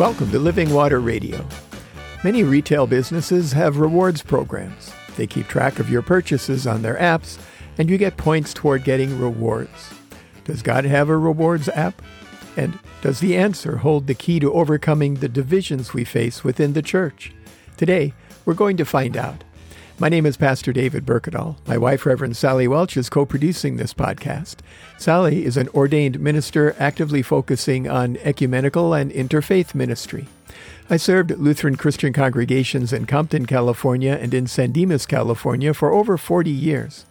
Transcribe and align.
Welcome 0.00 0.30
to 0.30 0.38
Living 0.38 0.72
Water 0.72 0.98
Radio. 0.98 1.46
Many 2.24 2.42
retail 2.42 2.86
businesses 2.86 3.52
have 3.52 3.76
rewards 3.76 4.22
programs. 4.22 4.90
They 5.18 5.26
keep 5.26 5.46
track 5.46 5.78
of 5.78 5.90
your 5.90 6.00
purchases 6.00 6.66
on 6.66 6.80
their 6.80 6.96
apps, 6.96 7.38
and 7.76 7.90
you 7.90 7.98
get 7.98 8.16
points 8.16 8.54
toward 8.54 8.82
getting 8.82 9.20
rewards. 9.20 9.92
Does 10.44 10.62
God 10.62 10.86
have 10.86 11.10
a 11.10 11.18
rewards 11.18 11.68
app? 11.68 12.00
And 12.56 12.78
does 13.02 13.20
the 13.20 13.36
answer 13.36 13.76
hold 13.76 14.06
the 14.06 14.14
key 14.14 14.40
to 14.40 14.54
overcoming 14.54 15.16
the 15.16 15.28
divisions 15.28 15.92
we 15.92 16.04
face 16.04 16.42
within 16.42 16.72
the 16.72 16.80
church? 16.80 17.34
Today, 17.76 18.14
we're 18.46 18.54
going 18.54 18.78
to 18.78 18.86
find 18.86 19.18
out. 19.18 19.44
My 20.00 20.08
name 20.08 20.24
is 20.24 20.38
Pastor 20.38 20.72
David 20.72 21.04
Berkedal. 21.04 21.56
My 21.68 21.76
wife, 21.76 22.06
Reverend 22.06 22.34
Sally 22.34 22.66
Welch, 22.66 22.96
is 22.96 23.10
co 23.10 23.26
producing 23.26 23.76
this 23.76 23.92
podcast. 23.92 24.60
Sally 24.96 25.44
is 25.44 25.58
an 25.58 25.68
ordained 25.74 26.18
minister 26.18 26.74
actively 26.78 27.20
focusing 27.20 27.86
on 27.86 28.16
ecumenical 28.22 28.94
and 28.94 29.12
interfaith 29.12 29.74
ministry. 29.74 30.26
I 30.88 30.96
served 30.96 31.32
Lutheran 31.32 31.76
Christian 31.76 32.14
congregations 32.14 32.94
in 32.94 33.04
Compton, 33.04 33.44
California, 33.44 34.18
and 34.18 34.32
in 34.32 34.46
San 34.46 34.72
Dimas, 34.72 35.04
California 35.04 35.74
for 35.74 35.92
over 35.92 36.16
40 36.16 36.50
years. 36.50 37.04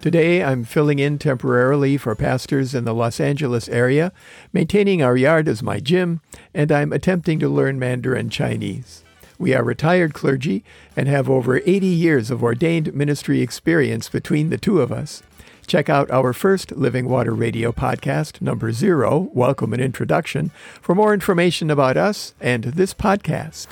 Today, 0.00 0.42
I'm 0.42 0.64
filling 0.64 0.98
in 0.98 1.18
temporarily 1.18 1.98
for 1.98 2.14
pastors 2.14 2.74
in 2.74 2.86
the 2.86 2.94
Los 2.94 3.20
Angeles 3.20 3.68
area, 3.68 4.12
maintaining 4.50 5.02
our 5.02 5.14
yard 5.14 5.46
as 5.46 5.62
my 5.62 5.78
gym, 5.78 6.22
and 6.54 6.72
I'm 6.72 6.94
attempting 6.94 7.38
to 7.40 7.50
learn 7.50 7.78
Mandarin 7.78 8.30
Chinese. 8.30 9.04
We 9.40 9.54
are 9.54 9.64
retired 9.64 10.12
clergy 10.12 10.62
and 10.94 11.08
have 11.08 11.30
over 11.30 11.62
80 11.64 11.86
years 11.86 12.30
of 12.30 12.42
ordained 12.42 12.92
ministry 12.92 13.40
experience 13.40 14.10
between 14.10 14.50
the 14.50 14.58
two 14.58 14.82
of 14.82 14.92
us. 14.92 15.22
Check 15.66 15.88
out 15.88 16.10
our 16.10 16.34
first 16.34 16.72
Living 16.72 17.08
Water 17.08 17.32
Radio 17.32 17.72
podcast, 17.72 18.42
number 18.42 18.70
zero, 18.70 19.30
Welcome 19.32 19.72
and 19.72 19.80
Introduction, 19.80 20.50
for 20.82 20.94
more 20.94 21.14
information 21.14 21.70
about 21.70 21.96
us 21.96 22.34
and 22.38 22.64
this 22.64 22.92
podcast. 22.92 23.66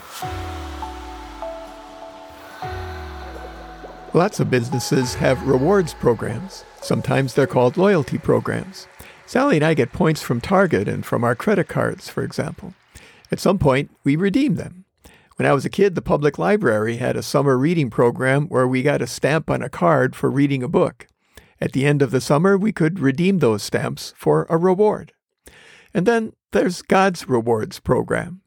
Lots 4.15 4.41
of 4.41 4.49
businesses 4.49 5.17
have 5.17 5.47
rewards 5.47 5.93
programs. 5.93 6.65
Sometimes 6.81 7.35
they're 7.35 7.47
called 7.47 7.77
loyalty 7.77 8.17
programs. 8.17 8.89
Sally 9.27 9.57
and 9.57 9.67
I 9.67 9.75
get 9.75 9.93
points 9.93 10.23
from 10.23 10.41
Target 10.41 10.89
and 10.89 11.05
from 11.05 11.23
our 11.25 11.35
credit 11.35 11.69
cards, 11.69 12.09
for 12.09 12.23
example. 12.23 12.73
At 13.31 13.39
some 13.39 13.59
point, 13.59 13.91
we 14.03 14.17
redeem 14.17 14.55
them. 14.55 14.78
When 15.39 15.47
I 15.47 15.53
was 15.53 15.65
a 15.65 15.71
kid, 15.71 15.95
the 15.95 16.03
public 16.03 16.37
library 16.37 16.97
had 16.97 17.15
a 17.15 17.23
summer 17.23 17.57
reading 17.57 17.91
program 17.91 18.49
where 18.49 18.67
we 18.67 18.83
got 18.83 19.01
a 19.01 19.07
stamp 19.07 19.49
on 19.49 19.63
a 19.63 19.69
card 19.69 20.17
for 20.17 20.29
reading 20.29 20.65
a 20.65 20.69
book. 20.69 21.07
At 21.61 21.71
the 21.71 21.87
end 21.87 22.03
of 22.03 22.11
the 22.11 22.21
summer, 22.21 22.59
we 22.59 22.73
could 22.73 22.99
redeem 22.99 23.39
those 23.39 23.63
stamps 23.63 24.13
for 24.17 24.49
a 24.51 24.57
reward. 24.57 25.13
And 25.95 26.07
then 26.07 26.33
there's 26.51 26.83
God's 26.83 27.29
Rewards 27.29 27.79
program. 27.79 28.41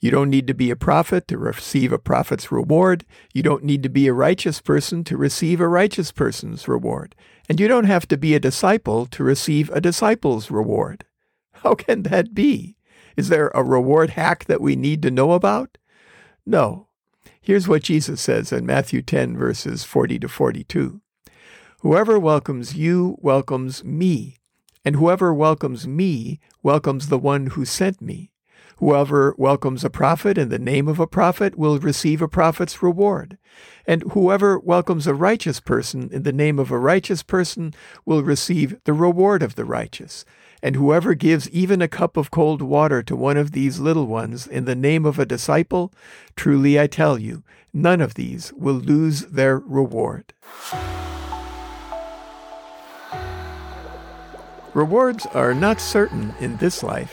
You 0.00 0.10
don't 0.10 0.30
need 0.30 0.46
to 0.46 0.54
be 0.54 0.70
a 0.70 0.76
prophet 0.76 1.28
to 1.28 1.36
receive 1.36 1.92
a 1.92 1.98
prophet's 1.98 2.50
reward. 2.50 3.04
You 3.34 3.42
don't 3.42 3.62
need 3.62 3.82
to 3.82 3.90
be 3.90 4.06
a 4.06 4.14
righteous 4.14 4.62
person 4.62 5.04
to 5.04 5.18
receive 5.18 5.60
a 5.60 5.68
righteous 5.68 6.10
person's 6.10 6.66
reward. 6.66 7.14
And 7.50 7.60
you 7.60 7.68
don't 7.68 7.84
have 7.84 8.08
to 8.08 8.16
be 8.16 8.34
a 8.34 8.40
disciple 8.40 9.04
to 9.08 9.22
receive 9.22 9.68
a 9.68 9.80
disciple's 9.80 10.50
reward. 10.50 11.04
How 11.52 11.74
can 11.74 12.04
that 12.04 12.32
be? 12.32 12.78
Is 13.14 13.28
there 13.28 13.48
a 13.54 13.62
reward 13.62 14.10
hack 14.10 14.46
that 14.46 14.62
we 14.62 14.74
need 14.74 15.02
to 15.02 15.10
know 15.10 15.32
about? 15.32 15.76
No. 16.46 16.88
Here's 17.40 17.68
what 17.68 17.82
Jesus 17.82 18.20
says 18.20 18.52
in 18.52 18.66
Matthew 18.66 19.00
10, 19.02 19.36
verses 19.36 19.84
40 19.84 20.18
to 20.20 20.28
42 20.28 21.00
Whoever 21.80 22.18
welcomes 22.18 22.74
you 22.74 23.16
welcomes 23.20 23.84
me, 23.84 24.36
and 24.84 24.96
whoever 24.96 25.32
welcomes 25.32 25.86
me 25.86 26.40
welcomes 26.62 27.08
the 27.08 27.18
one 27.18 27.48
who 27.48 27.64
sent 27.64 28.00
me. 28.00 28.30
Whoever 28.78 29.34
welcomes 29.38 29.84
a 29.84 29.90
prophet 29.90 30.36
in 30.36 30.48
the 30.48 30.58
name 30.58 30.88
of 30.88 30.98
a 30.98 31.06
prophet 31.06 31.56
will 31.56 31.78
receive 31.78 32.20
a 32.20 32.28
prophet's 32.28 32.82
reward. 32.82 33.38
And 33.86 34.02
whoever 34.12 34.58
welcomes 34.58 35.06
a 35.06 35.14
righteous 35.14 35.60
person 35.60 36.08
in 36.12 36.24
the 36.24 36.32
name 36.32 36.58
of 36.58 36.70
a 36.70 36.78
righteous 36.78 37.22
person 37.22 37.72
will 38.04 38.22
receive 38.22 38.76
the 38.84 38.92
reward 38.92 39.42
of 39.42 39.54
the 39.54 39.64
righteous. 39.64 40.24
And 40.64 40.76
whoever 40.76 41.12
gives 41.12 41.50
even 41.50 41.82
a 41.82 41.88
cup 41.88 42.16
of 42.16 42.30
cold 42.30 42.62
water 42.62 43.02
to 43.02 43.14
one 43.14 43.36
of 43.36 43.52
these 43.52 43.80
little 43.80 44.06
ones 44.06 44.46
in 44.46 44.64
the 44.64 44.74
name 44.74 45.04
of 45.04 45.18
a 45.18 45.26
disciple, 45.26 45.92
truly 46.36 46.80
I 46.80 46.86
tell 46.86 47.18
you, 47.18 47.42
none 47.74 48.00
of 48.00 48.14
these 48.14 48.50
will 48.54 48.76
lose 48.76 49.26
their 49.26 49.58
reward. 49.58 50.32
Rewards 54.72 55.26
are 55.34 55.52
not 55.52 55.82
certain 55.82 56.32
in 56.40 56.56
this 56.56 56.82
life. 56.82 57.12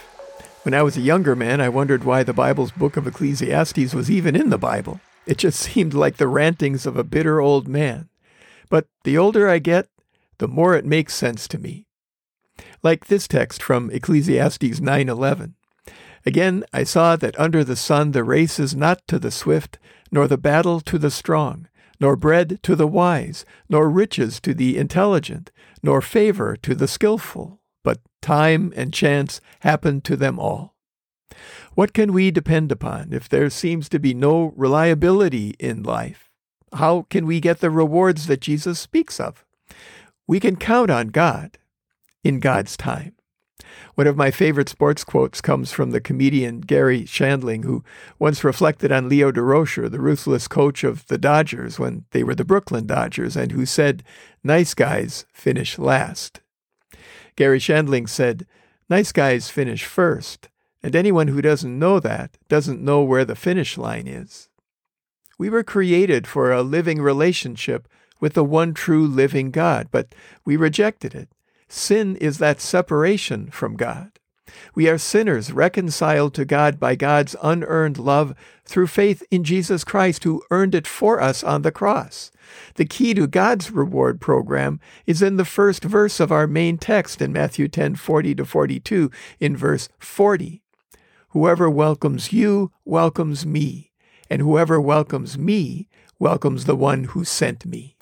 When 0.64 0.74
I 0.74 0.82
was 0.82 0.96
a 0.96 1.02
younger 1.02 1.36
man, 1.36 1.60
I 1.60 1.68
wondered 1.68 2.06
why 2.06 2.24
the 2.24 2.32
Bible's 2.32 2.72
book 2.72 2.96
of 2.96 3.06
Ecclesiastes 3.06 3.94
was 3.94 4.10
even 4.10 4.34
in 4.34 4.50
the 4.50 4.58
Bible. 4.58 5.02
It 5.26 5.38
just 5.38 5.60
seemed 5.74 5.94
like 5.94 6.16
the 6.16 6.30
rantings 6.30 6.86
of 6.86 6.96
a 6.96 7.04
bitter 7.04 7.42
old 7.42 7.68
man. 7.68 8.08
But 8.70 8.88
the 9.04 9.18
older 9.18 9.50
I 9.50 9.60
get, 9.60 9.90
the 10.38 10.48
more 10.48 10.74
it 10.74 10.86
makes 10.86 11.14
sense 11.14 11.50
to 11.50 11.60
me 11.60 11.86
like 12.84 13.06
this 13.06 13.28
text 13.28 13.62
from 13.62 13.90
Ecclesiastes 13.92 14.80
9:11. 14.80 15.56
Again, 16.26 16.64
I 16.72 16.84
saw 16.84 17.16
that 17.16 17.40
under 17.40 17.64
the 17.64 17.76
sun 17.76 18.12
the 18.12 18.24
race 18.24 18.60
is 18.60 18.76
not 18.76 19.08
to 19.08 19.18
the 19.18 19.32
swift, 19.32 19.80
nor 20.12 20.28
the 20.28 20.38
battle 20.38 20.80
to 20.82 20.98
the 20.98 21.12
strong, 21.12 21.68
nor 22.00 22.16
bread 22.16 22.60
to 22.64 22.76
the 22.76 22.88
wise, 22.88 23.46
nor 23.70 23.90
riches 23.90 24.40
to 24.42 24.54
the 24.54 24.78
intelligent, 24.78 25.52
nor 25.82 26.02
favor 26.02 26.56
to 26.58 26.76
the 26.76 26.88
skilful, 26.88 27.60
but 27.84 28.00
time 28.22 28.72
and 28.76 28.94
chance 28.94 29.42
happen 29.62 30.02
to 30.02 30.16
them 30.16 30.40
all. 30.40 30.76
What 31.74 31.94
can 31.94 32.14
we 32.14 32.32
depend 32.32 32.72
upon 32.72 33.14
if 33.14 33.30
there 33.30 33.50
seems 33.50 33.88
to 33.90 34.00
be 34.00 34.14
no 34.14 34.54
reliability 34.56 35.56
in 35.60 35.84
life? 35.84 36.30
How 36.74 37.06
can 37.10 37.26
we 37.26 37.40
get 37.40 37.60
the 37.60 37.70
rewards 37.70 38.28
that 38.28 38.42
Jesus 38.42 38.80
speaks 38.80 39.20
of? 39.20 39.46
We 40.28 40.40
can 40.40 40.56
count 40.56 40.90
on 40.90 41.08
God 41.08 41.58
in 42.24 42.40
God's 42.40 42.78
time. 42.78 43.14
One 43.96 44.08
of 44.08 44.18
my 44.18 44.32
favorite 44.32 44.70
sports 44.70 45.04
quotes 45.04 45.42
comes 45.42 45.72
from 45.72 45.92
the 45.92 46.02
comedian 46.02 46.62
Garry 46.62 47.04
Shandling, 47.04 47.64
who 47.64 47.84
once 48.20 48.44
reflected 48.44 48.92
on 48.92 49.10
Leo 49.10 49.32
Durocher, 49.32 49.90
the 49.90 50.00
ruthless 50.00 50.48
coach 50.48 50.84
of 50.84 51.06
the 51.08 51.18
Dodgers 51.18 51.78
when 51.78 52.06
they 52.12 52.24
were 52.24 52.36
the 52.36 52.46
Brooklyn 52.46 52.88
Dodgers, 52.88 53.36
and 53.36 53.52
who 53.52 53.66
said, 53.66 54.04
Nice 54.44 54.74
guys 54.74 55.26
finish 55.34 55.78
last. 55.78 56.42
Garry 57.36 57.60
Shandling 57.60 58.08
said, 58.08 58.46
Nice 58.90 59.12
guys 59.12 59.50
finish 59.50 59.86
first, 59.86 60.50
and 60.82 60.96
anyone 60.96 61.28
who 61.28 61.42
doesn't 61.42 61.78
know 61.78 62.00
that 62.00 62.38
doesn't 62.50 62.84
know 62.84 63.04
where 63.04 63.26
the 63.26 63.36
finish 63.36 63.78
line 63.78 64.08
is. 64.08 64.50
We 65.38 65.50
were 65.50 65.64
created 65.64 66.28
for 66.28 66.52
a 66.52 66.62
living 66.62 67.02
relationship 67.02 67.88
with 68.20 68.34
the 68.34 68.44
one 68.44 68.74
true 68.74 69.08
living 69.08 69.52
God, 69.52 69.88
but 69.92 70.14
we 70.46 70.56
rejected 70.56 71.16
it 71.16 71.30
Sin 71.74 72.18
is 72.18 72.38
that 72.40 72.60
separation 72.60 73.50
from 73.50 73.78
God. 73.78 74.20
We 74.76 74.90
are 74.90 74.98
sinners 74.98 75.54
reconciled 75.54 76.34
to 76.34 76.44
God 76.44 76.82
by 76.82 76.96
God's 76.96 77.34
unearned 77.42 77.98
love 77.98 78.36
through 78.66 78.88
faith 78.88 79.24
in 79.32 79.46
Jesus 79.46 79.86
Christ, 79.86 80.26
who 80.26 80.44
earned 80.52 80.76
it 80.76 80.86
for 80.86 81.22
us 81.22 81.46
on 81.46 81.62
the 81.62 81.72
cross. 81.72 82.30
The 82.76 82.84
key 82.84 83.14
to 83.14 83.26
God's 83.26 83.72
reward 83.72 84.20
program 84.20 84.82
is 85.06 85.22
in 85.22 85.38
the 85.38 85.46
first 85.46 85.86
verse 85.86 86.20
of 86.20 86.30
our 86.30 86.46
main 86.46 86.78
text 86.78 87.22
in 87.22 87.32
Matthew 87.32 87.70
10 87.70 87.96
40 87.96 88.36
to 88.36 88.46
42, 88.46 89.10
in 89.40 89.56
verse 89.56 89.88
40. 89.98 90.62
Whoever 91.30 91.70
welcomes 91.70 92.34
you 92.34 92.74
welcomes 92.84 93.46
me, 93.46 93.94
and 94.30 94.42
whoever 94.42 94.82
welcomes 94.82 95.38
me 95.38 95.88
welcomes 96.20 96.66
the 96.66 96.76
one 96.76 97.06
who 97.06 97.24
sent 97.24 97.66
me. 97.66 97.96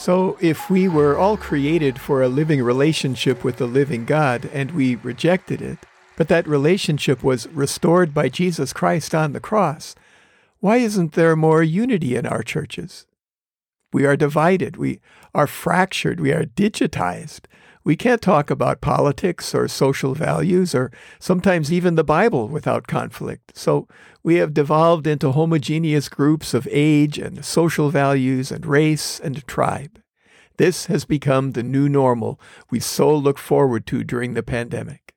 So, 0.00 0.38
if 0.40 0.70
we 0.70 0.88
were 0.88 1.18
all 1.18 1.36
created 1.36 2.00
for 2.00 2.22
a 2.22 2.28
living 2.28 2.62
relationship 2.62 3.44
with 3.44 3.58
the 3.58 3.66
living 3.66 4.06
God 4.06 4.48
and 4.50 4.70
we 4.70 4.96
rejected 4.96 5.60
it, 5.60 5.76
but 6.16 6.28
that 6.28 6.48
relationship 6.48 7.22
was 7.22 7.48
restored 7.48 8.14
by 8.14 8.30
Jesus 8.30 8.72
Christ 8.72 9.14
on 9.14 9.34
the 9.34 9.40
cross, 9.40 9.94
why 10.60 10.78
isn't 10.78 11.12
there 11.12 11.36
more 11.36 11.62
unity 11.62 12.16
in 12.16 12.24
our 12.24 12.42
churches? 12.42 13.04
We 13.92 14.06
are 14.06 14.16
divided, 14.16 14.78
we 14.78 15.00
are 15.34 15.46
fractured, 15.46 16.18
we 16.18 16.32
are 16.32 16.46
digitized. 16.46 17.42
We 17.82 17.96
can't 17.96 18.20
talk 18.20 18.50
about 18.50 18.82
politics 18.82 19.54
or 19.54 19.66
social 19.66 20.14
values 20.14 20.74
or 20.74 20.92
sometimes 21.18 21.72
even 21.72 21.94
the 21.94 22.04
Bible 22.04 22.46
without 22.46 22.86
conflict. 22.86 23.56
So 23.56 23.88
we 24.22 24.36
have 24.36 24.52
devolved 24.52 25.06
into 25.06 25.32
homogeneous 25.32 26.10
groups 26.10 26.52
of 26.52 26.68
age 26.70 27.18
and 27.18 27.42
social 27.42 27.88
values 27.88 28.52
and 28.52 28.66
race 28.66 29.18
and 29.18 29.46
tribe. 29.46 29.98
This 30.58 30.86
has 30.86 31.06
become 31.06 31.52
the 31.52 31.62
new 31.62 31.88
normal 31.88 32.38
we 32.70 32.80
so 32.80 33.16
look 33.16 33.38
forward 33.38 33.86
to 33.86 34.04
during 34.04 34.34
the 34.34 34.42
pandemic. 34.42 35.14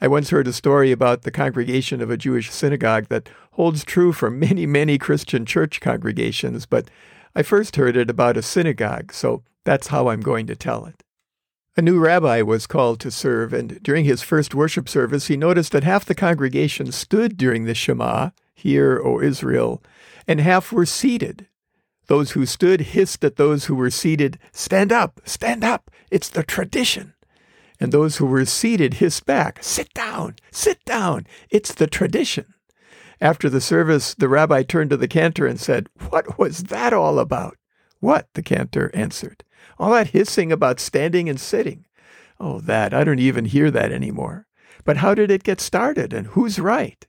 I 0.00 0.08
once 0.08 0.30
heard 0.30 0.48
a 0.48 0.52
story 0.52 0.90
about 0.90 1.22
the 1.22 1.30
congregation 1.30 2.00
of 2.00 2.10
a 2.10 2.16
Jewish 2.16 2.50
synagogue 2.50 3.06
that 3.08 3.28
holds 3.52 3.84
true 3.84 4.12
for 4.12 4.28
many, 4.28 4.66
many 4.66 4.98
Christian 4.98 5.46
church 5.46 5.80
congregations, 5.80 6.66
but 6.66 6.90
I 7.34 7.42
first 7.42 7.76
heard 7.76 7.96
it 7.96 8.10
about 8.10 8.36
a 8.36 8.42
synagogue, 8.42 9.12
so 9.12 9.44
that's 9.64 9.86
how 9.88 10.08
I'm 10.08 10.20
going 10.20 10.46
to 10.48 10.56
tell 10.56 10.84
it. 10.84 11.02
A 11.78 11.82
new 11.82 11.98
rabbi 11.98 12.40
was 12.40 12.66
called 12.66 13.00
to 13.00 13.10
serve, 13.10 13.52
and 13.52 13.82
during 13.82 14.06
his 14.06 14.22
first 14.22 14.54
worship 14.54 14.88
service, 14.88 15.26
he 15.26 15.36
noticed 15.36 15.72
that 15.72 15.84
half 15.84 16.06
the 16.06 16.14
congregation 16.14 16.90
stood 16.90 17.36
during 17.36 17.64
the 17.64 17.74
Shema, 17.74 18.30
Hear, 18.54 18.98
O 19.04 19.20
Israel, 19.20 19.82
and 20.26 20.40
half 20.40 20.72
were 20.72 20.86
seated. 20.86 21.48
Those 22.06 22.30
who 22.30 22.46
stood 22.46 22.80
hissed 22.80 23.22
at 23.24 23.36
those 23.36 23.66
who 23.66 23.74
were 23.74 23.90
seated, 23.90 24.38
Stand 24.52 24.90
up, 24.90 25.20
stand 25.26 25.64
up, 25.64 25.90
it's 26.10 26.30
the 26.30 26.42
tradition. 26.42 27.12
And 27.78 27.92
those 27.92 28.16
who 28.16 28.24
were 28.24 28.46
seated 28.46 28.94
hissed 28.94 29.26
back, 29.26 29.58
Sit 29.62 29.92
down, 29.92 30.36
sit 30.50 30.82
down, 30.86 31.26
it's 31.50 31.74
the 31.74 31.86
tradition. 31.86 32.54
After 33.20 33.50
the 33.50 33.60
service, 33.60 34.14
the 34.14 34.30
rabbi 34.30 34.62
turned 34.62 34.88
to 34.90 34.96
the 34.96 35.08
cantor 35.08 35.46
and 35.46 35.60
said, 35.60 35.88
What 36.08 36.38
was 36.38 36.64
that 36.64 36.94
all 36.94 37.18
about? 37.18 37.58
What? 38.00 38.28
the 38.32 38.42
cantor 38.42 38.90
answered. 38.94 39.44
All 39.78 39.92
that 39.92 40.08
hissing 40.08 40.52
about 40.52 40.80
standing 40.80 41.28
and 41.28 41.38
sitting. 41.38 41.84
Oh, 42.38 42.60
that. 42.60 42.94
I 42.94 43.04
don't 43.04 43.18
even 43.18 43.46
hear 43.46 43.70
that 43.70 43.92
anymore. 43.92 44.46
But 44.84 44.98
how 44.98 45.14
did 45.14 45.30
it 45.30 45.44
get 45.44 45.60
started 45.60 46.12
and 46.12 46.28
who's 46.28 46.58
right? 46.58 47.06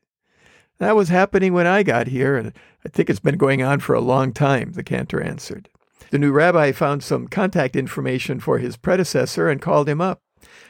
That 0.80 0.96
was 0.96 1.10
happening 1.10 1.54
when 1.54 1.66
I 1.66 1.82
got 1.84 2.08
here, 2.08 2.38
and 2.38 2.54
I 2.86 2.90
think 2.90 3.10
it's 3.10 3.20
been 3.20 3.38
going 3.38 3.64
on 3.64 3.80
for 3.80 3.96
a 3.96 4.02
long 4.02 4.32
time, 4.32 4.74
the 4.74 4.84
cantor 4.84 5.22
answered. 5.22 5.70
The 6.12 6.20
new 6.20 6.32
rabbi 6.32 6.72
found 6.72 7.04
some 7.04 7.28
contact 7.28 7.76
information 7.76 8.40
for 8.40 8.60
his 8.60 8.78
predecessor 8.78 9.50
and 9.50 9.62
called 9.62 9.90
him 9.90 10.02
up. 10.02 10.22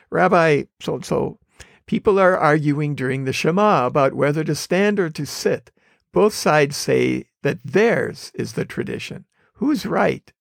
Rabbi 0.09 0.63
so 0.81 0.95
and 0.95 1.05
so, 1.05 1.39
people 1.85 2.19
are 2.19 2.37
arguing 2.37 2.95
during 2.95 3.25
the 3.25 3.33
Shema 3.33 3.85
about 3.85 4.13
whether 4.13 4.43
to 4.45 4.55
stand 4.55 4.99
or 4.99 5.09
to 5.09 5.25
sit. 5.25 5.71
Both 6.13 6.33
sides 6.33 6.77
say 6.77 7.25
that 7.43 7.63
theirs 7.63 8.31
is 8.33 8.53
the 8.53 8.65
tradition. 8.65 9.25
Who's 9.55 9.85
right? 9.85 10.31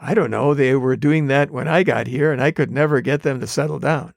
I 0.00 0.14
don't 0.14 0.30
know. 0.30 0.54
They 0.54 0.74
were 0.74 0.96
doing 0.96 1.28
that 1.28 1.50
when 1.50 1.68
I 1.68 1.82
got 1.82 2.06
here, 2.06 2.32
and 2.32 2.42
I 2.42 2.50
could 2.50 2.70
never 2.70 3.00
get 3.00 3.22
them 3.22 3.40
to 3.40 3.46
settle 3.46 3.78
down. 3.78 4.14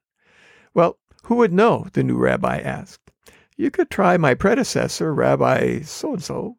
Well, 0.73 0.97
who 1.23 1.35
would 1.35 1.53
know? 1.53 1.87
the 1.93 2.03
new 2.03 2.17
rabbi 2.17 2.59
asked. 2.59 3.11
You 3.57 3.71
could 3.71 3.89
try 3.89 4.17
my 4.17 4.35
predecessor, 4.35 5.13
Rabbi 5.13 5.81
so 5.81 6.13
and 6.13 6.23
so. 6.23 6.57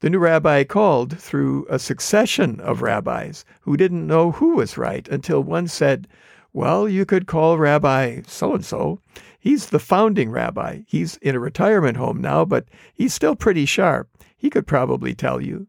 The 0.00 0.10
new 0.10 0.18
rabbi 0.18 0.64
called 0.64 1.18
through 1.18 1.66
a 1.68 1.78
succession 1.78 2.58
of 2.60 2.82
rabbis 2.82 3.44
who 3.60 3.76
didn't 3.76 4.06
know 4.06 4.32
who 4.32 4.56
was 4.56 4.78
right 4.78 5.06
until 5.08 5.42
one 5.42 5.68
said, 5.68 6.08
Well, 6.52 6.88
you 6.88 7.04
could 7.04 7.26
call 7.26 7.58
Rabbi 7.58 8.22
so 8.26 8.54
and 8.54 8.64
so. 8.64 9.00
He's 9.38 9.66
the 9.66 9.78
founding 9.78 10.30
rabbi. 10.30 10.80
He's 10.86 11.16
in 11.18 11.34
a 11.34 11.40
retirement 11.40 11.96
home 11.96 12.20
now, 12.20 12.44
but 12.44 12.66
he's 12.94 13.14
still 13.14 13.36
pretty 13.36 13.66
sharp. 13.66 14.08
He 14.36 14.50
could 14.50 14.66
probably 14.66 15.14
tell 15.14 15.40
you. 15.40 15.68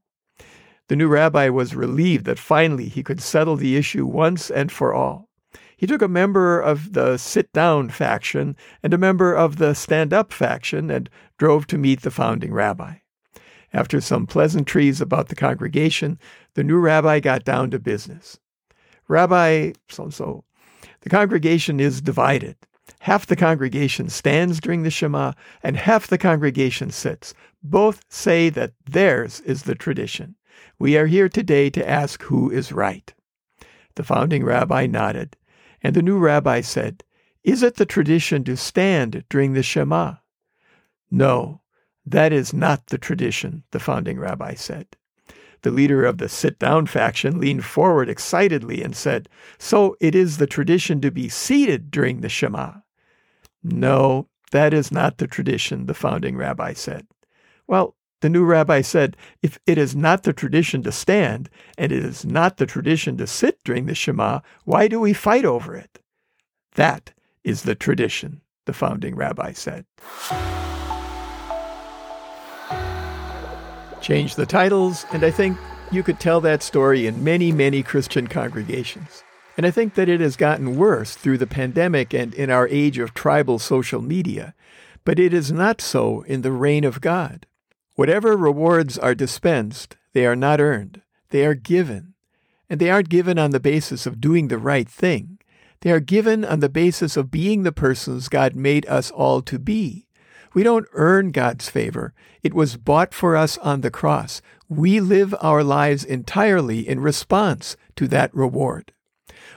The 0.88 0.96
new 0.96 1.08
rabbi 1.08 1.50
was 1.50 1.76
relieved 1.76 2.26
that 2.26 2.40
finally 2.40 2.88
he 2.88 3.04
could 3.04 3.22
settle 3.22 3.58
the 3.58 3.76
issue 3.76 4.06
once 4.06 4.50
and 4.50 4.72
for 4.72 4.94
all. 4.94 5.28
He 5.76 5.86
took 5.86 6.02
a 6.02 6.08
member 6.08 6.60
of 6.60 6.94
the 6.94 7.18
sit 7.18 7.52
down 7.54 7.90
faction 7.90 8.56
and 8.82 8.94
a 8.94 8.98
member 8.98 9.34
of 9.34 9.58
the 9.58 9.74
stand 9.74 10.14
up 10.14 10.32
faction 10.32 10.90
and 10.90 11.10
drove 11.38 11.68
to 11.68 11.78
meet 11.78 12.02
the 12.02 12.12
founding 12.12 12.54
rabbi. 12.54 12.96
After 13.74 14.00
some 14.00 14.26
pleasantries 14.26 15.02
about 15.02 15.28
the 15.28 15.36
congregation, 15.36 16.20
the 16.56 16.64
new 16.64 16.80
rabbi 16.80 17.20
got 17.20 17.44
down 17.44 17.70
to 17.72 17.80
business. 17.80 18.40
Rabbi 19.08 19.74
so 19.90 20.10
so, 20.10 20.46
the 21.02 21.10
congregation 21.10 21.80
is 21.80 22.02
divided. 22.02 22.56
Half 23.00 23.28
the 23.28 23.36
congregation 23.36 24.10
stands 24.10 24.60
during 24.60 24.84
the 24.84 24.90
Shema, 24.90 25.34
and 25.62 25.78
half 25.78 26.08
the 26.08 26.18
congregation 26.18 26.90
sits. 26.90 27.34
Both 27.62 28.04
say 28.10 28.50
that 28.50 28.74
theirs 28.90 29.42
is 29.42 29.64
the 29.64 29.76
tradition. 29.76 30.36
We 30.80 30.98
are 30.98 31.08
here 31.08 31.30
today 31.30 31.70
to 31.72 31.90
ask 31.90 32.24
who 32.24 32.50
is 32.52 32.72
right. 32.72 33.14
The 33.96 34.04
founding 34.04 34.44
rabbi 34.44 34.86
nodded, 34.86 35.36
and 35.82 35.96
the 35.96 36.02
new 36.02 36.18
rabbi 36.18 36.62
said, 36.62 37.04
Is 37.44 37.64
it 37.64 37.76
the 37.76 37.86
tradition 37.86 38.44
to 38.46 38.56
stand 38.56 39.26
during 39.30 39.54
the 39.54 39.64
Shema? 39.64 40.16
No, 41.10 41.62
that 42.06 42.32
is 42.32 42.54
not 42.54 42.88
the 42.88 42.98
tradition, 42.98 43.64
the 43.72 43.80
founding 43.80 44.20
rabbi 44.20 44.54
said. 44.54 44.88
The 45.64 45.72
leader 45.72 46.06
of 46.06 46.20
the 46.20 46.30
sit 46.30 46.60
down 46.60 46.86
faction 46.86 47.40
leaned 47.40 47.66
forward 47.66 48.08
excitedly 48.08 48.82
and 48.82 48.96
said, 48.96 49.28
So 49.58 49.98
it 50.00 50.16
is 50.16 50.38
the 50.38 50.48
tradition 50.48 51.02
to 51.02 51.12
be 51.12 51.28
seated 51.28 51.92
during 51.92 52.22
the 52.22 52.30
Shema? 52.30 52.76
No, 53.64 54.30
that 54.52 54.74
is 54.74 54.92
not 54.92 55.18
the 55.18 55.28
tradition, 55.28 55.88
the 55.88 55.94
founding 55.94 56.38
rabbi 56.38 56.74
said. 56.74 57.08
Well, 57.68 57.97
the 58.22 58.30
new 58.30 58.44
rabbi 58.44 58.82
said, 58.82 59.16
if 59.44 59.60
it 59.68 59.78
is 59.78 59.96
not 59.96 60.24
the 60.24 60.34
tradition 60.34 60.82
to 60.84 60.92
stand, 60.92 61.50
and 61.78 61.92
it 61.92 62.04
is 62.04 62.26
not 62.26 62.58
the 62.58 62.66
tradition 62.66 63.18
to 63.18 63.28
sit 63.28 63.64
during 63.64 63.86
the 63.86 63.96
Shema, 63.96 64.40
why 64.66 64.88
do 64.88 65.00
we 65.00 65.14
fight 65.14 65.46
over 65.46 65.76
it? 65.76 66.00
That 66.76 67.14
is 67.44 67.64
the 67.64 67.76
tradition, 67.76 68.42
the 68.66 68.74
founding 68.74 69.16
rabbi 69.16 69.52
said. 69.54 69.86
Change 74.02 74.36
the 74.36 74.46
titles, 74.46 75.06
and 75.12 75.24
I 75.24 75.32
think 75.32 75.58
you 75.92 76.04
could 76.04 76.20
tell 76.20 76.42
that 76.42 76.64
story 76.64 77.08
in 77.08 77.24
many, 77.24 77.52
many 77.52 77.82
Christian 77.84 78.28
congregations. 78.28 79.24
And 79.58 79.66
I 79.66 79.72
think 79.72 79.96
that 79.96 80.08
it 80.08 80.20
has 80.22 80.36
gotten 80.36 80.76
worse 80.76 81.16
through 81.16 81.40
the 81.40 81.48
pandemic 81.48 82.14
and 82.14 82.34
in 82.36 82.52
our 82.52 82.68
age 82.68 83.00
of 83.00 83.16
tribal 83.16 83.58
social 83.58 84.02
media. 84.02 84.54
But 85.04 85.18
it 85.18 85.34
is 85.34 85.52
not 85.52 85.82
so 85.82 86.22
in 86.24 86.44
the 86.44 86.52
reign 86.52 86.84
of 86.84 87.02
God. 87.02 87.47
Whatever 87.98 88.38
rewards 88.38 89.00
are 89.00 89.16
dispensed, 89.16 89.98
they 90.14 90.28
are 90.28 90.36
not 90.36 90.62
earned, 90.62 91.02
they 91.32 91.44
are 91.44 91.56
given. 91.56 92.14
And 92.70 92.80
they 92.80 92.92
aren't 92.92 93.10
given 93.10 93.40
on 93.40 93.50
the 93.50 93.60
basis 93.60 94.06
of 94.06 94.22
doing 94.22 94.50
the 94.50 94.60
right 94.60 94.88
thing. 94.88 95.40
They 95.82 95.90
are 95.90 96.00
given 96.00 96.46
on 96.46 96.60
the 96.60 96.70
basis 96.70 97.18
of 97.18 97.32
being 97.32 97.64
the 97.64 97.72
persons 97.72 98.30
God 98.30 98.56
made 98.56 98.86
us 98.86 99.10
all 99.10 99.42
to 99.42 99.58
be. 99.58 100.06
We 100.54 100.62
don't 100.62 100.86
earn 100.94 101.32
God's 101.32 101.70
favor. 101.70 102.14
It 102.44 102.54
was 102.54 102.78
bought 102.78 103.16
for 103.16 103.36
us 103.36 103.58
on 103.58 103.82
the 103.82 103.90
cross. 103.90 104.44
We 104.70 105.00
live 105.00 105.34
our 105.42 105.64
lives 105.64 106.04
entirely 106.04 106.88
in 106.88 107.00
response 107.00 107.76
to 107.96 108.08
that 108.10 108.32
reward. 108.32 108.94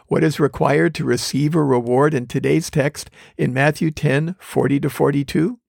What 0.07 0.25
is 0.25 0.41
required 0.41 0.95
to 0.95 1.05
receive 1.05 1.55
a 1.55 1.63
reward 1.63 2.15
in 2.15 2.27
today's 2.27 2.71
text 2.71 3.11
in 3.37 3.53
Matthew 3.53 3.91
10 3.91 4.37
40 4.39 4.81
to 4.81 4.89
42? 4.89 5.60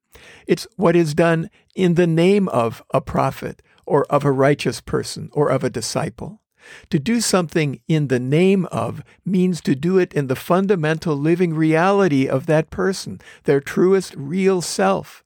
It's 0.48 0.68
what 0.76 0.96
is 0.96 1.14
done 1.14 1.50
in 1.76 1.96
the 1.96 2.08
name 2.08 2.48
of 2.50 2.84
a 2.94 3.02
prophet 3.02 3.62
or 3.86 4.06
of 4.06 4.24
a 4.24 4.32
righteous 4.32 4.82
person 4.82 5.30
or 5.34 5.50
of 5.50 5.64
a 5.64 5.70
disciple. 5.70 6.42
To 6.90 7.00
do 7.00 7.22
something 7.22 7.82
in 7.88 8.08
the 8.08 8.20
name 8.20 8.66
of 8.68 9.04
means 9.26 9.62
to 9.62 9.76
do 9.76 9.98
it 9.98 10.14
in 10.14 10.28
the 10.28 10.36
fundamental 10.36 11.16
living 11.16 11.54
reality 11.54 12.28
of 12.28 12.46
that 12.46 12.70
person, 12.70 13.20
their 13.44 13.60
truest 13.60 14.14
real 14.16 14.62
self. 14.62 15.24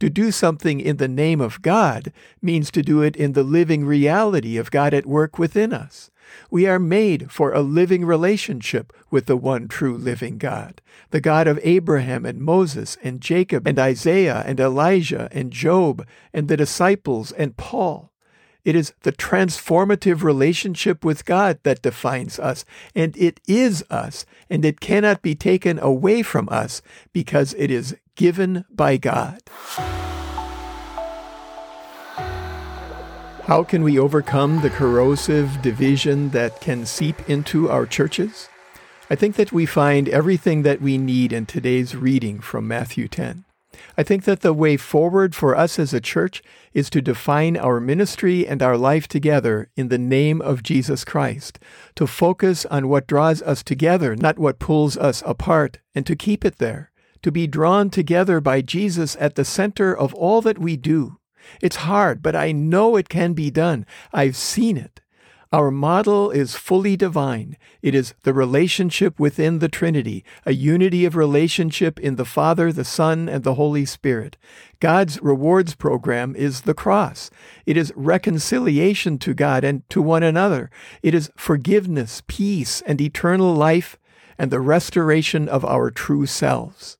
To 0.00 0.10
do 0.10 0.30
something 0.30 0.80
in 0.80 0.96
the 0.96 1.08
name 1.08 1.40
of 1.40 1.62
God 1.62 2.12
means 2.40 2.70
to 2.72 2.82
do 2.82 3.02
it 3.02 3.16
in 3.16 3.32
the 3.32 3.42
living 3.42 3.84
reality 3.84 4.56
of 4.56 4.70
God 4.70 4.92
at 4.94 5.06
work 5.06 5.38
within 5.38 5.72
us. 5.72 6.10
We 6.50 6.66
are 6.66 6.78
made 6.78 7.30
for 7.30 7.52
a 7.52 7.60
living 7.60 8.04
relationship 8.04 8.92
with 9.10 9.26
the 9.26 9.36
one 9.36 9.68
true 9.68 9.96
living 9.96 10.38
God, 10.38 10.80
the 11.10 11.20
God 11.20 11.46
of 11.46 11.60
Abraham 11.62 12.24
and 12.24 12.40
Moses 12.40 12.96
and 13.02 13.20
Jacob 13.20 13.66
and 13.66 13.78
Isaiah 13.78 14.42
and 14.46 14.60
Elijah 14.60 15.28
and 15.32 15.52
Job 15.52 16.06
and 16.32 16.48
the 16.48 16.56
disciples 16.56 17.32
and 17.32 17.56
Paul. 17.56 18.12
It 18.64 18.76
is 18.76 18.92
the 19.02 19.12
transformative 19.12 20.22
relationship 20.22 21.04
with 21.04 21.24
God 21.24 21.58
that 21.64 21.82
defines 21.82 22.38
us, 22.38 22.64
and 22.94 23.16
it 23.16 23.40
is 23.48 23.84
us, 23.90 24.24
and 24.48 24.64
it 24.64 24.80
cannot 24.80 25.20
be 25.20 25.34
taken 25.34 25.78
away 25.80 26.22
from 26.22 26.48
us 26.48 26.80
because 27.12 27.54
it 27.54 27.70
is 27.70 27.96
given 28.14 28.64
by 28.70 28.98
God. 28.98 29.42
How 33.46 33.64
can 33.64 33.82
we 33.82 33.98
overcome 33.98 34.60
the 34.60 34.70
corrosive 34.70 35.60
division 35.62 36.30
that 36.30 36.60
can 36.60 36.86
seep 36.86 37.28
into 37.28 37.68
our 37.68 37.86
churches? 37.86 38.48
I 39.10 39.16
think 39.16 39.34
that 39.34 39.50
we 39.50 39.66
find 39.66 40.08
everything 40.08 40.62
that 40.62 40.80
we 40.80 40.96
need 40.96 41.32
in 41.32 41.46
today's 41.46 41.96
reading 41.96 42.38
from 42.38 42.68
Matthew 42.68 43.08
10. 43.08 43.44
I 43.98 44.04
think 44.04 44.24
that 44.24 44.42
the 44.42 44.52
way 44.52 44.76
forward 44.76 45.34
for 45.34 45.56
us 45.56 45.80
as 45.80 45.92
a 45.92 46.00
church 46.00 46.40
is 46.72 46.88
to 46.90 47.02
define 47.02 47.56
our 47.56 47.80
ministry 47.80 48.46
and 48.46 48.62
our 48.62 48.76
life 48.76 49.08
together 49.08 49.68
in 49.76 49.88
the 49.88 49.98
name 49.98 50.40
of 50.40 50.62
Jesus 50.62 51.04
Christ, 51.04 51.58
to 51.96 52.06
focus 52.06 52.64
on 52.66 52.88
what 52.88 53.08
draws 53.08 53.42
us 53.42 53.64
together, 53.64 54.14
not 54.14 54.38
what 54.38 54.60
pulls 54.60 54.96
us 54.96 55.20
apart, 55.26 55.80
and 55.96 56.06
to 56.06 56.14
keep 56.14 56.44
it 56.44 56.58
there, 56.58 56.92
to 57.22 57.32
be 57.32 57.48
drawn 57.48 57.90
together 57.90 58.40
by 58.40 58.60
Jesus 58.60 59.16
at 59.18 59.34
the 59.34 59.44
center 59.44 59.92
of 59.94 60.14
all 60.14 60.40
that 60.42 60.60
we 60.60 60.76
do 60.76 61.18
it's 61.60 61.76
hard, 61.76 62.22
but 62.22 62.36
I 62.36 62.52
know 62.52 62.96
it 62.96 63.08
can 63.08 63.32
be 63.32 63.50
done. 63.50 63.86
I've 64.12 64.36
seen 64.36 64.76
it. 64.76 65.00
Our 65.52 65.70
model 65.70 66.30
is 66.30 66.54
fully 66.54 66.96
divine. 66.96 67.58
It 67.82 67.94
is 67.94 68.14
the 68.22 68.32
relationship 68.32 69.20
within 69.20 69.58
the 69.58 69.68
Trinity, 69.68 70.24
a 70.46 70.54
unity 70.54 71.04
of 71.04 71.14
relationship 71.14 72.00
in 72.00 72.16
the 72.16 72.24
Father, 72.24 72.72
the 72.72 72.86
Son, 72.86 73.28
and 73.28 73.44
the 73.44 73.54
Holy 73.54 73.84
Spirit. 73.84 74.38
God's 74.80 75.20
rewards 75.20 75.74
program 75.74 76.34
is 76.34 76.62
the 76.62 76.72
cross. 76.72 77.30
It 77.66 77.76
is 77.76 77.92
reconciliation 77.94 79.18
to 79.18 79.34
God 79.34 79.62
and 79.62 79.86
to 79.90 80.00
one 80.00 80.22
another. 80.22 80.70
It 81.02 81.14
is 81.14 81.30
forgiveness, 81.36 82.22
peace, 82.26 82.80
and 82.86 82.98
eternal 82.98 83.54
life 83.54 83.98
and 84.38 84.50
the 84.50 84.60
restoration 84.60 85.50
of 85.50 85.66
our 85.66 85.90
true 85.90 86.24
selves. 86.24 86.96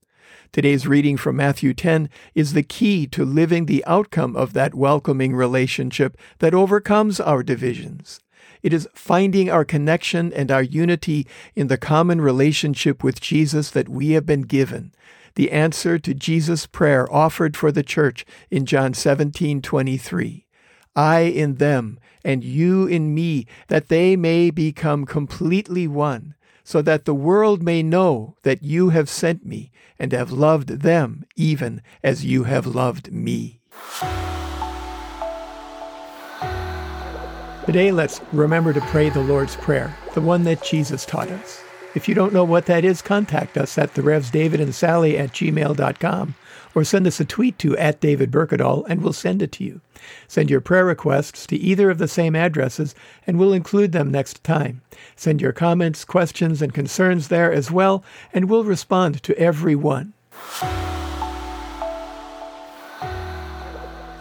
Today's 0.53 0.87
reading 0.87 1.17
from 1.17 1.37
Matthew 1.37 1.73
10 1.73 2.11
is 2.35 2.53
the 2.53 2.63
key 2.63 3.07
to 3.07 3.25
living 3.25 3.65
the 3.65 3.83
outcome 3.87 4.37
of 4.37 4.53
that 4.53 4.75
welcoming 4.75 5.35
relationship 5.35 6.15
that 6.41 6.53
overcomes 6.53 7.19
our 7.19 7.43
divisions. 7.43 8.21
It 8.63 8.75
is 8.75 8.87
finding 8.93 9.49
our 9.49 9.65
connection 9.65 10.31
and 10.31 10.51
our 10.51 10.63
unity 10.63 11.27
in 11.57 11.69
the 11.69 11.79
common 11.79 12.21
relationship 12.21 13.03
with 13.03 13.19
Jesus 13.19 13.71
that 13.71 13.89
we 13.89 14.11
have 14.11 14.27
been 14.27 14.43
given, 14.43 14.93
the 15.37 15.51
answer 15.51 15.99
to 15.99 16.13
Jesus' 16.13 16.67
prayer 16.67 17.11
offered 17.11 17.57
for 17.57 17.73
the 17.73 17.83
church 17.83 18.27
in 18.51 18.67
John 18.67 18.93
17:23. 18.93 20.45
I 20.95 21.21
in 21.21 21.55
them 21.55 21.99
and 22.23 22.45
you 22.45 22.87
in 22.87 23.15
me, 23.15 23.47
that 23.69 23.89
they 23.89 24.17
may 24.17 24.51
become 24.51 25.07
completely 25.07 25.89
one, 25.89 26.35
so 26.65 26.83
that 26.83 27.05
the 27.05 27.15
world 27.15 27.63
may 27.63 27.83
know 27.83 28.37
that 28.43 28.63
you 28.63 28.91
have 28.91 29.09
sent 29.09 29.45
me 29.45 29.73
and 29.99 30.13
have 30.13 30.33
loved 30.33 30.69
them 30.81 31.25
even 31.37 31.83
as 32.03 32.25
you 32.25 32.45
have 32.45 32.67
loved 32.67 33.13
me. 33.13 33.61
Today, 37.67 37.93
let's 37.93 38.21
remember 38.33 38.73
to 38.73 38.81
pray 38.81 39.09
the 39.09 39.21
Lord's 39.21 39.55
Prayer, 39.55 39.97
the 40.15 40.21
one 40.21 40.43
that 40.45 40.65
Jesus 40.65 41.07
taught 41.07 41.31
us. 41.31 41.63
If 41.95 42.09
you 42.09 42.15
don't 42.15 42.33
know 42.33 42.45
what 42.45 42.67
that 42.67 42.85
is, 42.85 43.03
contact 43.03 43.59
us 43.59 43.77
at 43.77 43.95
the 43.95 44.03
Revs 44.03 44.31
David 44.31 44.61
and 44.61 44.75
Sally 44.75 45.19
at 45.19 45.33
gmail.com 45.33 46.35
or 46.75 46.85
send 46.85 47.07
us 47.07 47.21
a 47.21 47.25
tweet 47.25 47.59
to 47.59 47.77
at 47.77 48.01
David 48.01 48.31
Berkedal 48.31 48.87
and 48.89 49.03
we'll 49.03 49.13
send 49.13 49.43
it 49.43 49.53
to 49.53 49.65
you. 49.65 49.81
Send 50.27 50.51
your 50.51 50.63
prayer 50.63 50.87
requests 50.87 51.47
to 51.49 51.57
either 51.57 51.91
of 51.91 51.99
the 51.99 52.09
same 52.09 52.35
addresses 52.35 52.95
and 53.27 53.39
we'll 53.39 53.53
include 53.53 53.93
them 53.93 54.11
next 54.11 54.43
time. 54.43 54.81
Send 55.17 55.43
your 55.43 55.53
comments, 55.53 56.05
questions, 56.05 56.63
and 56.63 56.73
concerns 56.73 57.29
there 57.29 57.53
as 57.53 57.71
well, 57.71 58.03
and 58.33 58.49
we'll 58.49 58.65
respond 58.65 59.23
to 59.23 59.39
every 59.39 59.75
one. 59.75 60.15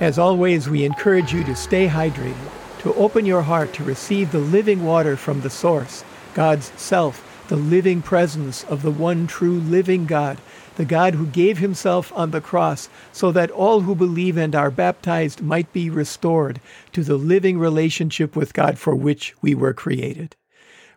As 0.01 0.17
always, 0.17 0.67
we 0.67 0.83
encourage 0.83 1.33
you 1.33 1.43
to 1.45 1.55
stay 1.55 1.87
hydrated 1.87 2.35
to 2.79 2.93
open 2.95 3.27
your 3.27 3.43
heart 3.43 3.71
to 3.73 3.83
receive 3.83 4.31
the 4.31 4.39
living 4.39 4.83
water 4.83 5.15
from 5.15 5.41
the 5.41 5.49
source, 5.51 6.03
God's 6.33 6.71
self, 6.75 7.30
the 7.51 7.57
living 7.57 8.01
presence 8.01 8.63
of 8.63 8.81
the 8.81 8.89
one 8.89 9.27
true 9.27 9.59
living 9.59 10.05
God, 10.05 10.37
the 10.77 10.85
God 10.85 11.15
who 11.15 11.25
gave 11.25 11.57
himself 11.57 12.09
on 12.15 12.31
the 12.31 12.39
cross 12.39 12.87
so 13.11 13.29
that 13.33 13.51
all 13.51 13.81
who 13.81 13.93
believe 13.93 14.37
and 14.37 14.55
are 14.55 14.71
baptized 14.71 15.41
might 15.41 15.73
be 15.73 15.89
restored 15.89 16.61
to 16.93 17.03
the 17.03 17.17
living 17.17 17.59
relationship 17.59 18.37
with 18.37 18.53
God 18.53 18.79
for 18.79 18.95
which 18.95 19.35
we 19.41 19.53
were 19.53 19.73
created. 19.73 20.37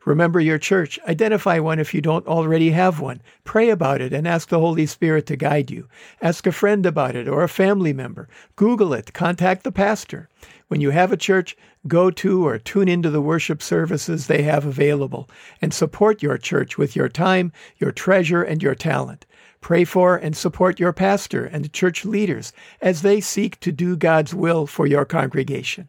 Remember 0.05 0.39
your 0.39 0.59
church. 0.59 0.99
Identify 1.09 1.59
one 1.59 1.79
if 1.79 1.95
you 1.95 2.03
don't 2.03 2.27
already 2.27 2.71
have 2.71 3.01
one. 3.01 3.23
Pray 3.45 3.71
about 3.71 4.03
it 4.03 4.13
and 4.13 4.29
ask 4.29 4.49
the 4.49 4.61
Holy 4.61 4.85
Spirit 4.85 5.25
to 5.27 5.37
guide 5.37 5.71
you. 5.71 5.89
Ask 6.21 6.47
a 6.47 6.53
friend 6.53 6.85
about 6.85 7.17
it 7.17 7.27
or 7.27 7.43
a 7.43 7.49
family 7.49 7.95
member. 7.95 8.29
Google 8.55 8.93
it. 8.93 9.15
Contact 9.15 9.65
the 9.65 9.73
pastor. 9.73 10.29
When 10.69 10.83
you 10.83 10.91
have 10.91 11.11
a 11.11 11.17
church, 11.17 11.57
go 11.89 12.11
to 12.11 12.47
or 12.47 12.59
tune 12.59 12.89
into 12.89 13.09
the 13.09 13.23
worship 13.23 13.63
services 13.63 14.27
they 14.27 14.43
have 14.43 14.67
available 14.67 15.29
and 15.63 15.73
support 15.73 16.23
your 16.23 16.37
church 16.37 16.77
with 16.77 16.95
your 16.95 17.09
time, 17.09 17.53
your 17.79 17.93
treasure, 17.93 18.43
and 18.43 18.63
your 18.63 18.75
talent. 18.75 19.25
Pray 19.61 19.85
for 19.85 20.17
and 20.17 20.37
support 20.37 20.79
your 20.79 20.93
pastor 20.93 21.47
and 21.47 21.73
church 21.73 22.05
leaders 22.05 22.53
as 22.83 23.01
they 23.01 23.21
seek 23.21 23.59
to 23.61 23.73
do 23.73 23.97
God's 23.97 24.35
will 24.35 24.67
for 24.67 24.87
your 24.87 25.07
congregation. 25.07 25.89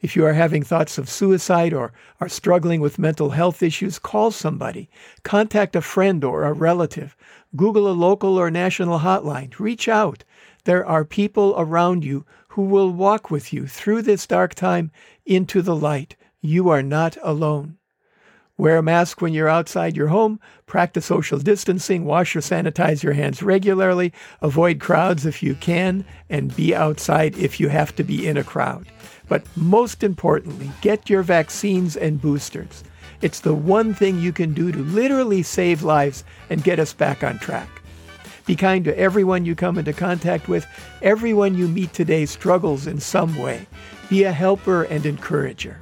If 0.00 0.14
you 0.14 0.26
are 0.26 0.34
having 0.34 0.62
thoughts 0.62 0.98
of 0.98 1.08
suicide 1.08 1.72
or 1.72 1.92
are 2.20 2.28
struggling 2.28 2.80
with 2.80 2.98
mental 2.98 3.30
health 3.30 3.62
issues, 3.62 3.98
call 3.98 4.30
somebody. 4.30 4.90
Contact 5.22 5.74
a 5.74 5.80
friend 5.80 6.22
or 6.22 6.44
a 6.44 6.52
relative. 6.52 7.16
Google 7.56 7.88
a 7.88 7.92
local 7.92 8.38
or 8.38 8.50
national 8.50 9.00
hotline. 9.00 9.58
Reach 9.58 9.88
out. 9.88 10.24
There 10.64 10.84
are 10.84 11.04
people 11.04 11.54
around 11.56 12.04
you 12.04 12.26
who 12.48 12.62
will 12.62 12.90
walk 12.90 13.30
with 13.30 13.52
you 13.52 13.66
through 13.66 14.02
this 14.02 14.26
dark 14.26 14.54
time 14.54 14.90
into 15.24 15.62
the 15.62 15.76
light. 15.76 16.16
You 16.40 16.68
are 16.68 16.82
not 16.82 17.16
alone. 17.22 17.78
Wear 18.58 18.78
a 18.78 18.82
mask 18.82 19.20
when 19.20 19.34
you're 19.34 19.50
outside 19.50 19.96
your 19.96 20.08
home. 20.08 20.40
Practice 20.64 21.06
social 21.06 21.38
distancing. 21.38 22.06
Wash 22.06 22.34
or 22.34 22.40
sanitize 22.40 23.02
your 23.02 23.12
hands 23.12 23.42
regularly. 23.42 24.14
Avoid 24.40 24.80
crowds 24.80 25.26
if 25.26 25.42
you 25.42 25.54
can, 25.54 26.06
and 26.30 26.56
be 26.56 26.74
outside 26.74 27.36
if 27.36 27.60
you 27.60 27.68
have 27.68 27.94
to 27.96 28.02
be 28.02 28.26
in 28.26 28.38
a 28.38 28.44
crowd. 28.44 28.86
But 29.28 29.44
most 29.56 30.02
importantly, 30.02 30.70
get 30.80 31.10
your 31.10 31.22
vaccines 31.22 31.96
and 31.96 32.20
boosters. 32.20 32.84
It's 33.22 33.40
the 33.40 33.54
one 33.54 33.94
thing 33.94 34.20
you 34.20 34.32
can 34.32 34.52
do 34.52 34.70
to 34.70 34.78
literally 34.78 35.42
save 35.42 35.82
lives 35.82 36.24
and 36.50 36.62
get 36.62 36.78
us 36.78 36.92
back 36.92 37.24
on 37.24 37.38
track. 37.38 37.68
Be 38.44 38.54
kind 38.54 38.84
to 38.84 38.96
everyone 38.96 39.44
you 39.44 39.56
come 39.56 39.78
into 39.78 39.92
contact 39.92 40.48
with. 40.48 40.66
Everyone 41.02 41.56
you 41.56 41.66
meet 41.66 41.92
today 41.92 42.26
struggles 42.26 42.86
in 42.86 43.00
some 43.00 43.36
way. 43.36 43.66
Be 44.08 44.22
a 44.22 44.32
helper 44.32 44.84
and 44.84 45.04
encourager. 45.04 45.80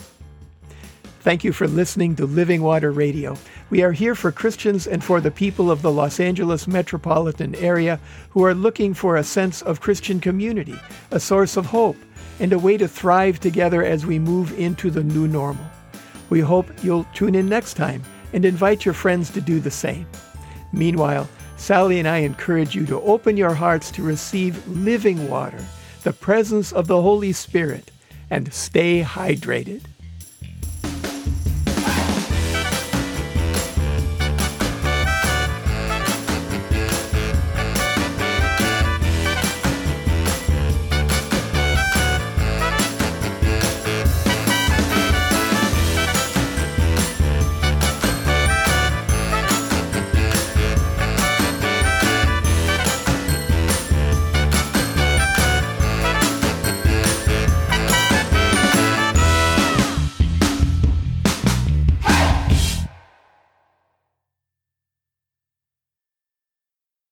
Thank 1.20 1.44
you 1.44 1.52
for 1.52 1.66
listening 1.66 2.16
to 2.16 2.26
Living 2.26 2.62
Water 2.62 2.90
Radio. 2.90 3.36
We 3.70 3.82
are 3.82 3.92
here 3.92 4.14
for 4.14 4.30
Christians 4.30 4.86
and 4.86 5.02
for 5.02 5.20
the 5.20 5.30
people 5.30 5.70
of 5.70 5.82
the 5.82 5.90
Los 5.90 6.20
Angeles 6.20 6.66
metropolitan 6.66 7.54
area 7.56 7.98
who 8.30 8.44
are 8.44 8.54
looking 8.54 8.94
for 8.94 9.16
a 9.16 9.24
sense 9.24 9.60
of 9.62 9.80
Christian 9.80 10.20
community, 10.20 10.78
a 11.10 11.20
source 11.20 11.56
of 11.56 11.66
hope, 11.66 11.96
and 12.40 12.52
a 12.52 12.58
way 12.58 12.76
to 12.76 12.88
thrive 12.88 13.40
together 13.40 13.84
as 13.84 14.06
we 14.06 14.18
move 14.18 14.58
into 14.58 14.90
the 14.90 15.02
new 15.02 15.28
normal. 15.28 15.64
We 16.30 16.40
hope 16.40 16.66
you'll 16.82 17.06
tune 17.14 17.34
in 17.34 17.48
next 17.48 17.74
time 17.74 18.02
and 18.32 18.44
invite 18.44 18.84
your 18.84 18.94
friends 18.94 19.30
to 19.30 19.40
do 19.40 19.60
the 19.60 19.70
same. 19.70 20.06
Meanwhile, 20.72 21.28
Sally 21.56 21.98
and 21.98 22.08
I 22.08 22.18
encourage 22.18 22.74
you 22.74 22.84
to 22.86 23.00
open 23.02 23.36
your 23.36 23.54
hearts 23.54 23.90
to 23.92 24.02
receive 24.02 24.66
living 24.66 25.28
water, 25.28 25.64
the 26.02 26.12
presence 26.12 26.72
of 26.72 26.88
the 26.88 27.00
Holy 27.00 27.32
Spirit, 27.32 27.90
and 28.30 28.52
stay 28.52 29.02
hydrated. 29.02 29.82